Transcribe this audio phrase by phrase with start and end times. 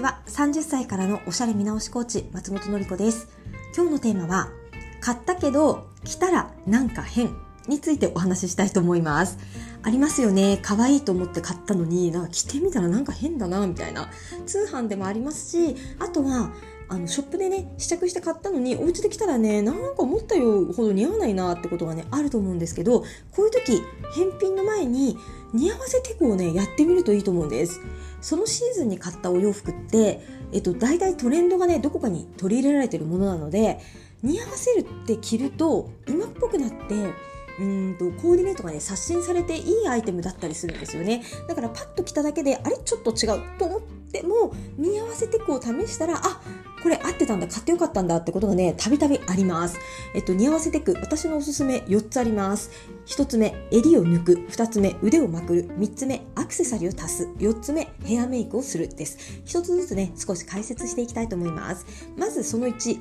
[0.00, 3.28] ちは30歳からのおしゃれ見直しコーチ松本の子です。
[3.76, 4.48] 今日のテーマは
[5.02, 7.36] 買ったけど着たらなんか変
[7.68, 9.36] についてお話ししたいと思います。
[9.82, 10.58] ありますよね。
[10.62, 14.08] 可愛いと思って買ったのになんか着てみたらなんか変だなみたいな。
[14.46, 16.50] 通販でもありますしあとは
[16.92, 23.80] あのショップでね試着して買ったのにお家で来たらねなんか思ったよほど似合わないなってことがねあると思うんですけどこういう時
[24.16, 25.16] 返品の前に
[25.54, 27.80] 似合わせテクをねやってみるといいと思うんです。
[28.20, 30.20] そのシーズンに買ったお洋服って、
[30.52, 33.78] えっと、大体トレンドがねどこかに取り入れられてるものなので
[34.22, 37.14] 似合わせるって着ると今っぽくなって
[37.60, 41.22] うんとコーディネートがね刷新されていいアイテムだったりするんですよね。
[41.46, 42.76] だからパッと着ただけであれ？
[42.78, 46.40] ちょっと違うと思ってでも見合わせテクを試したらあ
[46.82, 49.78] これ合ってたんだ、買ってよかったんだってことがね、たびたびあります。
[50.14, 52.70] えっと、似合わせてく、私のおすすめ4つあります。
[53.06, 54.32] 1つ目、襟を抜く。
[54.50, 55.68] 2つ目、腕をまくる。
[55.76, 57.28] 3つ目、アクセサリーを足す。
[57.38, 59.18] 4つ目、ヘアメイクをするです。
[59.44, 61.84] 1つずつね、少し解説していきたいと思います。
[62.16, 63.00] まずその1、必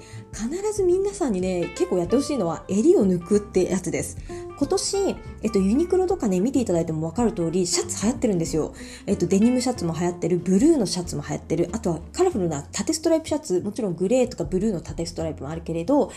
[0.73, 4.17] ず皆さんにね、結構やってほしいのは、襟を抜くってやつです。
[4.59, 8.73] 今年、えっと、ユニクロとかね、見ていただいても分かる通り、シャツ流行ってるんですよ。
[9.05, 16.11] えっと、デニムシャツも流行ってる、ブルーのシャツも流行ってる、あとはカラフルな縦ストライプシャツ、もちろんグレーとかブルーの縦ストライプもあるけれど、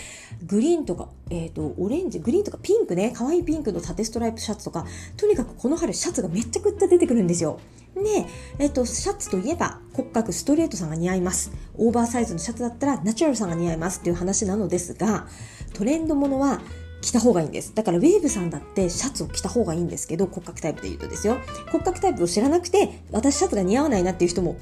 [0.45, 7.61] グリーンとか、えっと、オレンジ、グリーンとかピンクね、可愛いピンクの縦ストライプシャツとか、とにかくこの春シャツがめっちゃくちゃ出てくるんですよ。
[7.95, 8.27] で、
[8.59, 11.53] えっと、シャツといえば骨格ストレートさんが似合います。
[11.77, 15.29] オーバーサイズのシャツだったらナチュラルさんが似合いますっていう話なのですが、
[15.75, 16.61] トレンドものは
[17.03, 17.75] 着た方がいいんです。
[17.75, 21.37] だからウェーブさんだってシャツを着た方がいいんですけど、骨格タイプで言うとですよ。
[21.71, 24.57] 骨格タイプを知らなくて、私シャツが似合わないなっていう人も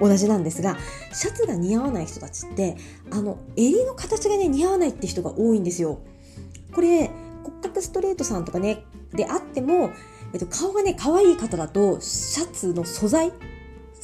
[0.00, 0.76] 同じなんですが、
[1.12, 2.76] シャツが似合わない人たちって、
[3.10, 6.00] あの、襟の形がね、似合わないって人が多いんですよ。
[6.74, 7.10] これ、
[7.44, 9.90] 骨格ストレートさんとかね、であっても、
[10.32, 13.32] えっと、顔がね、可愛い方だと、シャツの素材、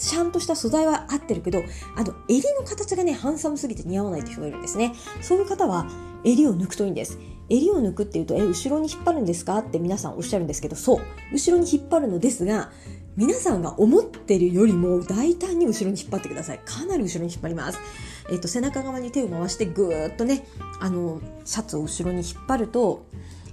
[0.00, 1.62] ちゃんとした素材は合ってるけど、
[1.94, 4.94] あの、襟の形がね、ハンサムすぎて似合わないって人がいるんですね。
[5.20, 5.86] そういう方は、
[6.24, 7.18] 襟を抜くといいんです。
[7.48, 9.58] 襟を抜くっていうと、え、後ろに引っ張るんですか？
[9.58, 11.00] って皆さんおっしゃるんですけど、そう。
[11.32, 12.70] 後ろに引っ張るのですが、
[13.16, 16.60] 皆さんが思ってるよりも大胆に後ろに引っ張ってください。
[16.64, 17.78] かなり後ろに引っ張ります。
[18.30, 20.46] えっ、と、背中側に手を回してぐーっとね、
[20.78, 23.04] あの、シャツを後ろに引っ張ると、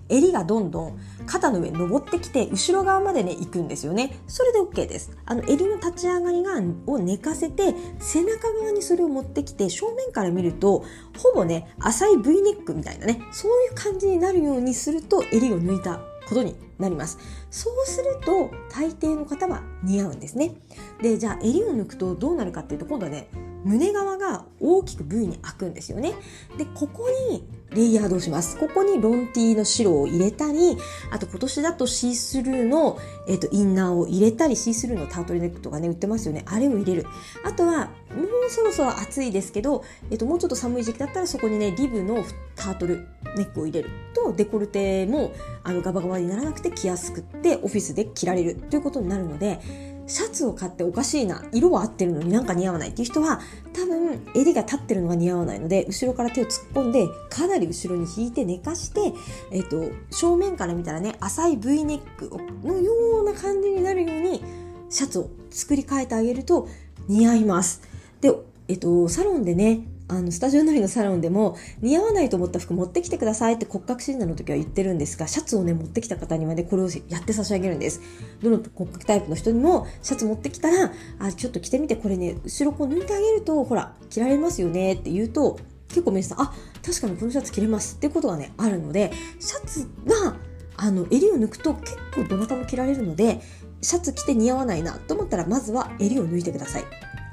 [0.09, 4.19] 襟がどんどん肩の上に登ってきて後ろ側までね行くんですよね。
[4.27, 5.11] それで OK です。
[5.25, 6.53] あの襟の立ち上がりが
[6.85, 10.83] を寝かせて背中側にそれを持ってきて正面から見ると
[11.17, 17.17] ほぼね浅い V ネックみたいなねそういう感じになるようにすると襟を抜いたことになります。
[17.49, 20.55] そうすると大抵の方は似合うんですね。
[21.01, 23.29] でじゃあ襟を抜くとどうなるかっていうと今度はね
[23.67, 26.13] 胸側が大きく V に開くんですよね
[26.57, 28.57] でここにレイヤードをします。
[28.57, 30.77] ここにロンティーの白を入れたり、
[31.11, 32.97] あと今年だとシースルーの、
[33.27, 36.43] えーと、インナーを入れたり、シースルーのタートルネックとかね、売ってますよね。
[36.47, 37.05] あれを入れる。
[37.43, 42.23] あとは、もうそろそろ暑いですけど、えーと、もうちょっと寒い時期だったらそこにね、リブの
[42.55, 49.59] タートルネックを入れると、デコルテもあのガバガバにならなくて着やすくって、オフィスで着られるということになるので、
[50.07, 53.41] シャツを買っておかしいな、色は合ってるのになんか似合わないっていう人は、
[53.73, 59.13] 多分襟が立ってるのが似合わないので、後ろから手を突っ込んで、かなり後ろに引いて寝かして、
[59.51, 62.31] えっ、ー、と、正面から見たらね、浅い V ネック
[62.65, 64.41] のような感じになるように、
[64.89, 66.69] シャツを作り変えてあげると
[67.09, 67.81] 似合います。
[68.21, 68.33] で、
[68.69, 78.01] えっ、ー、と、サロンでね、あの、スタジオなりのサロンでも、似合わないと思った服持ってきてくださいって骨格診断の時は言ってるんですが、シャツをね、持ってきた方にはね、これをやって差し上げるんです。
[78.41, 85.59] どの骨格タイプの人にも、シャツ持ってきたら、あ、ちょっと着てみて、これね、後ろこう抜いてあげると、ほら、着られますよねって言うと、
[85.89, 86.53] 結構皆さん、あ、
[86.85, 90.37] 確かにこのシャツ着れますってことがね、あるので、シャツが、
[90.77, 93.41] あの、襟を抜くと結構どなたも着られるので、
[93.81, 96.83] シャツ着て似合わないなと思ったら、まずは襟を抜いてください。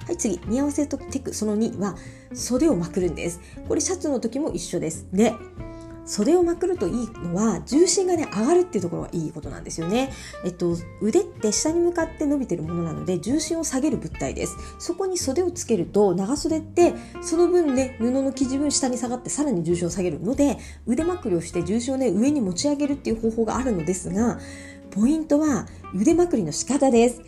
[0.06, 1.96] はい、次、似合わせとテクその2は、
[2.32, 3.40] 袖をまくるんです。
[3.68, 5.06] これシャツの時も一緒です。
[5.12, 5.34] で、
[6.06, 10.12] 袖をまくるといいのは重心がね上がるっていうところがいいことなんですよね。
[10.44, 14.56] えっと腕って下に向かって伸びてるものなので重心を下げる物体です。
[14.78, 16.92] そこに袖をつけると長袖って
[17.22, 24.38] その分ね布の生地分下に下がってさらに重心を下げるので腕まくりをして重心をね上に持ち上げるっていう方法があるのですが
[24.90, 27.22] ポイントは腕まくりの仕方です。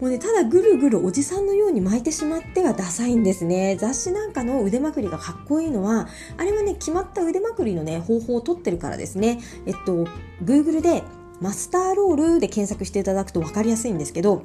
[0.00, 3.76] もうね、ただぐるぐるおじさんのように巻いてしまってはダサいんですね。
[3.80, 9.40] 雑誌なんかの腕まくりがかっこいいのは、あれはね、決まった腕まくりのね、方法をとってるからですね。
[9.66, 10.06] えっと、
[10.44, 11.02] Google で
[11.40, 14.44] マスターロールで検索していただくと分かりやすいんですけど、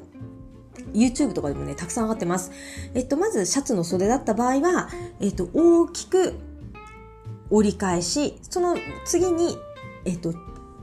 [0.92, 2.50] YouTube とかでもね、たくさん上がってます。
[2.94, 4.88] えっと、まずシャツの袖だった場合は、
[5.20, 6.34] えっと、大きく
[7.50, 9.56] 折り返し、その次に、
[10.04, 10.34] えっと、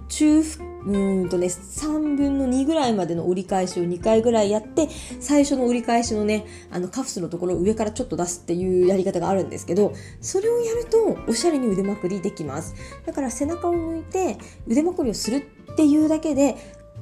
[0.07, 4.87] 中腹うんとね、3分の2ぐらいまでの折り返しを2回ぐらいやって、
[5.19, 12.75] 最初の折り返しのね、あのカフスのところを上からちょっと出すっていうやり方があるんですけど、それをやるとおしゃれに腕まくりできます。
[13.05, 14.37] だから背中を向いて
[14.67, 15.37] 腕まくりをする
[15.71, 16.55] っていうだけで、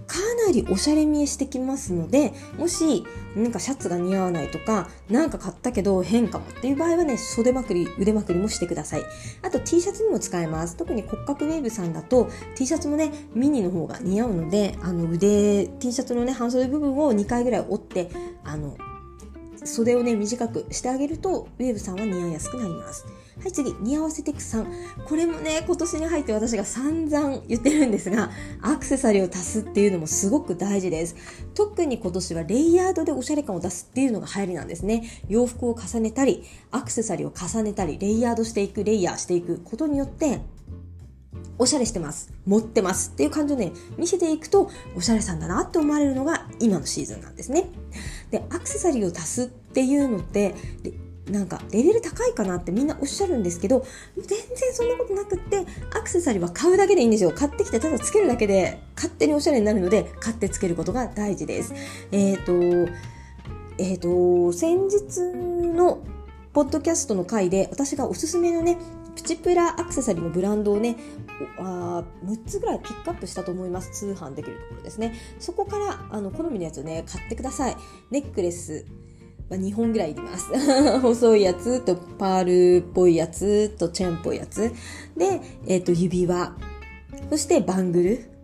[0.10, 0.18] か
[0.48, 9.04] なりおしゃれ見えしてきますので、もし、なんかシャツが似合わないとか、なんか買ったけど変かもっていう場合はね、袖まくり、腕まくりもしてください。
[9.44, 10.76] あと T シャツにも使えます。
[10.78, 18.10] 特に骨格ウェーブさんだと T シャツもね、ミニの方が似合うので、あの腕、T シャツのね、半袖部分を2回ぐらい折って、
[18.44, 18.76] あの、
[19.64, 23.06] 袖をね、短くしてあげると、ウェーブさんは似合いやすくなります。
[23.42, 24.66] はい、次、似合わせていく3。
[25.08, 28.32] これもね、今年に入って私が散々言ってるんですが、
[28.62, 31.16] アクセサリーを足すっていうのもすごく大事です。
[31.54, 35.10] 特に今年はレイヤードでおしゃれ感を出すっていうのが流行りなんですね。
[35.30, 40.42] 洋服を重ねたり、アクセサリーを重ねたり、レイヤードしていく、レイヤーしていくことによって、
[41.58, 42.32] おしゃれしてます。
[42.46, 47.68] 持ってますっていう感じをね、見せていくと、おしゃれさんだなって思われるのが今のシーズンなんですね。
[48.32, 50.56] で、アクセサリーを足すっていうのって、
[51.30, 53.86] なんかレベル高いかなってみんなおっしゃるんですけど
[54.18, 55.66] 全然そんなことなくって
[55.96, 57.32] アクセサリーは買うだけでいいんですよ。
[57.32, 61.74] 買ってきてただつけるだけで勝手におしゃれになるので買ってつけることが大事です。
[62.12, 62.92] えっ、ー、と
[63.78, 65.20] えっ、ー、と先日
[65.76, 66.00] の
[66.54, 68.78] ポッドキャストの回で私がおすすめのね
[69.16, 70.96] プチプラアクセサリーのブランドをね
[71.60, 73.92] あ6つぐらいピックアップしたと思います。
[73.92, 75.14] 通販できるところですね。
[75.40, 77.78] そこからあの好みのやつをね買ってください。
[78.12, 78.86] ネックレス
[79.50, 80.52] まあ、2本ぐらいいります。
[81.02, 84.72] 細いやつとパールっぽいやつとチェーンっぽいやつ。
[85.18, 86.56] で、えっ、ー、と、指輪。
[87.30, 88.40] そしてバングル。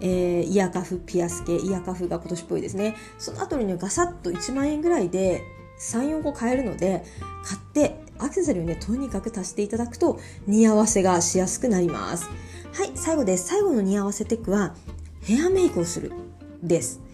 [0.00, 2.94] えー、イヤカフ、ピアス系、イヤカフが今年っぽいですね。
[3.18, 5.42] その後に、ガサッと1万円ぐらいで
[5.80, 7.02] 3、4個買えるので、
[7.44, 12.28] 買ってアクセサリーをね、とにかく足していただくと似合わせがしやすくなります。
[12.72, 13.46] はい、最後です。
[13.48, 14.74] 最後の似合わせテックは、
[15.22, 16.12] ヘアメイクをする。
[16.62, 17.05] です。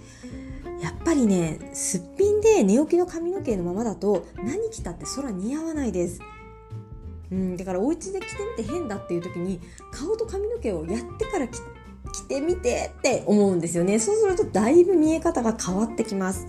[0.83, 6.21] やっぱりねすっぴんで寝起きの髪の毛のままだと何着たって空似合わないです。
[7.31, 11.61] うん、だからお家で着てみて変だっていう時に顔と髪の毛をやってから着
[12.29, 14.01] てみてって思うんですよね。
[14.01, 16.47] そうするとだいぶ見え方が変わってきます。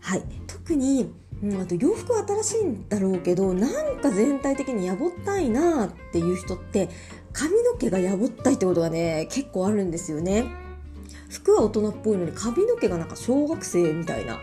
[0.00, 0.22] はい。
[0.46, 1.10] 特に、
[1.42, 6.90] うん、あと洋服は新しいんだろうけどなんか全体的にやぼったいなっていう人って
[7.32, 10.63] 髪の毛がやぼったいってことがね結構あるんですよね。
[11.28, 14.38] 服は大人っぽいのに髪の毛がなんか小学生みたいな、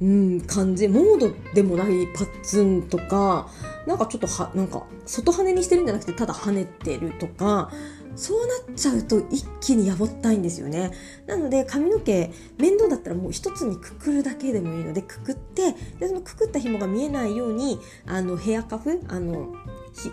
[0.00, 0.88] うん、感じ。
[0.88, 3.48] モードでもないパッツンとか、
[3.86, 7.70] なんかちょっとは、なんか、外羽にしてるんじゃなくて、ただ跳ねてるとか、
[8.16, 10.90] そうなっちゃうと一気にやぼったいんですよね。
[11.26, 19.54] なので髪の毛面倒だったらもう一つにくくるだけでもいいのでくくってでそのくくった紐が見えないようにあのヘアカフあの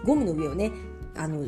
[0.05, 0.71] ゴムの上をね
[1.15, 1.45] あの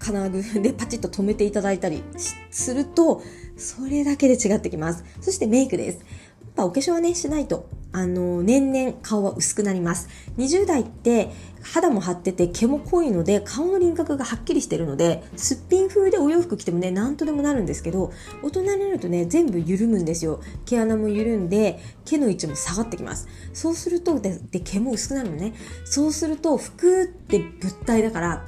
[0.00, 2.02] 金具でパチッと止めていただいたり
[2.50, 3.22] すると
[3.56, 5.04] それだけで違ってきます。
[5.20, 5.98] そしてメイクです。
[5.98, 10.08] やっぱお化粧はね、しないと、あの、年々顔は薄くなります。
[10.38, 11.30] 20代って
[11.62, 18.12] 肌も張ってて毛も濃いので顔の輪郭がはっきりしてるので、すっぴん風でお洋服着てもね、なんとでもなるんですけど、
[18.42, 20.40] 大人になるとね、全部緩むんですよ。
[20.64, 23.28] 毛穴も緩んで、毛の位置も下がってきます。
[23.52, 25.52] そうすると、で、で毛も薄くなるのね。
[25.84, 28.46] そうすると、服って物体だから、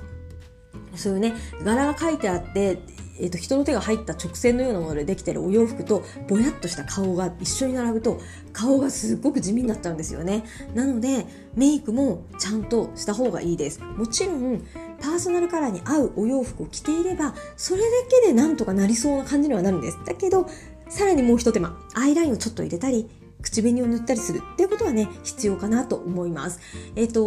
[0.95, 1.35] そういうね、
[1.65, 2.79] 柄が書いてあって、
[3.21, 8.21] えーと、人の手が入った直線のようなものでできてるお洋服とぼやっとした顔が一緒に並ぶと
[8.53, 10.45] 顔がすっごく地味になっちゃうんですよね。
[10.75, 13.81] なのでメイクもちゃんとした方がいいです。
[13.81, 14.63] もちろん
[15.01, 17.87] パーソナルカラーに合うお洋服を着ていればそれだ
[18.23, 19.99] けでなんとかなりそうな感じにはなるんです。
[20.07, 20.49] だけど
[20.89, 21.79] さらにもう一手間。
[21.95, 23.09] アイラインをちょっと入れたり
[23.43, 26.61] 口紅を塗ったりするっていうことはね、必要かなと思います。
[26.97, 27.23] えっ、ー、と、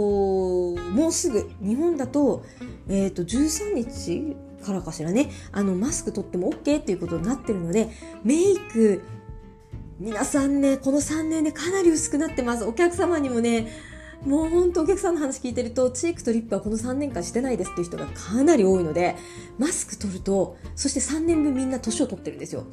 [0.91, 2.43] もうすぐ、日本だと、
[2.88, 7.89] えっ、ー、と、13日からかしらね、あの、マスク取っても OK っていうことになってるので、
[8.24, 9.03] メイク、
[10.00, 12.65] 皆さんね、この3年でかなり薄くなってます。
[12.65, 13.67] お客様にもね、
[14.25, 19.15] もうほんとお客さんの話聞いてると、チークとリップはこの3年間してないですっていう人がかなり多いので、
[19.60, 22.65] マスク取ると、そして3年分みんな年を取ってるんですよ。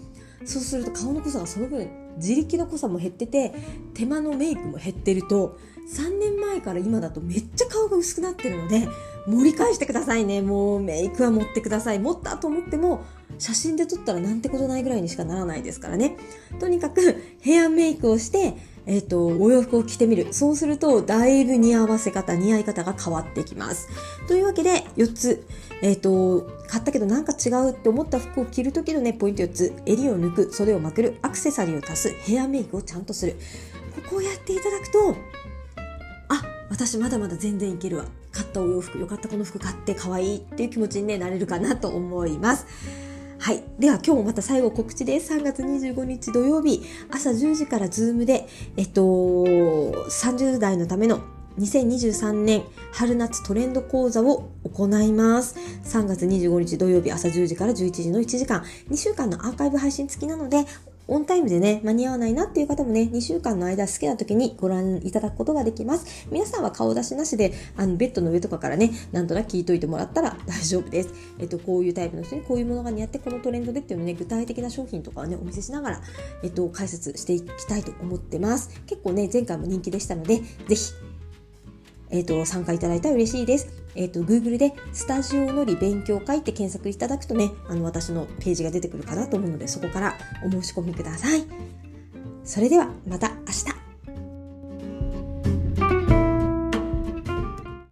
[0.44, 3.52] そうすると顔の濃さがその分、自力の濃さも減ってて、
[3.94, 5.58] 手間のメイクも減ってると、
[5.90, 8.88] 3年前から今だとめっちゃ顔が薄くなってるので、
[9.26, 10.42] 盛り返してくださいね。
[10.42, 11.98] もうメイクは持ってください。
[11.98, 13.04] 持ったと思っても、
[13.38, 16.16] 写真で撮ったらなんてことないぐらいにしかならないですからね。
[16.60, 18.54] とにかくヘアメイクをして、
[18.86, 20.32] えっ、と、お洋服を着てみる。
[20.32, 23.88] そうすると、だいぶ似合わせ方、似合い方が変わってきます。
[24.26, 25.46] というわけで、4つ。
[25.82, 29.72] えっ、と、買ったけどなんか違うって思った服を着るときのね、ポイント4つ。
[29.86, 33.36] 襟を抜く、袖をまくる、アクセサリーを足す、ヘアメイクをちゃんとする。
[34.02, 35.16] ここをやっていただくと、
[36.28, 38.06] あ、私まだまだ全然いけるわ。
[38.32, 42.66] 買ったお洋服、よかったこの服買って可愛いっていう気持ちに、ね、なれるかなと思います。
[43.42, 43.64] はい。
[43.76, 45.34] では今日もまた最後告知です。
[45.34, 48.46] 3月25日土曜日、朝10時からズームで、
[48.76, 51.22] えっと、30代のための
[51.58, 55.56] 2023年春夏トレンド講座を行います。
[55.82, 60.64] 3月25日土曜日朝10時から11時の1時間、2週間のアーカイブ配信付きなので、
[61.12, 66.26] オンタイムでね、間に合わないなっていう方もね、2週間の間好きな時にご覧いただくことができます。
[66.30, 71.10] 皆さんは顔出しなしで、あの、ベッドの上とかからね、なんとなく聞いといてもらったら 大丈夫です。
[71.38, 76.00] えっと、こういうタイプの人にこういうものが似合って、このトレンドでっていうのね、具体的な商品とかをね、お見せしながら、
[76.42, 78.70] えっと、解説していきたいと思ってます。
[78.86, 80.94] 結構ね、前回も人気でしたので、ぜひ、
[82.08, 83.81] えっ、と、参加いただいたら嬉しいです。
[83.94, 91.44] えっ、ー、と、Google でスタジオのり勉強会って検索いただくとね、あの、私のページが出てくるかなと思うので、そこからお申し込みください。
[92.44, 93.31] それでは、また